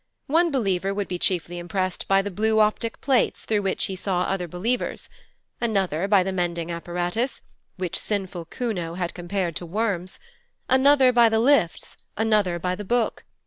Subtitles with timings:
[0.25, 4.23] One believer would be chiefly impressed by the blue optic plates, through which he saw
[4.23, 5.11] other believers;
[5.61, 7.43] another by the mending apparatus,
[7.77, 10.19] which sinful Kuno had compared to worms;
[10.67, 13.25] another by the lifts, another by the Book.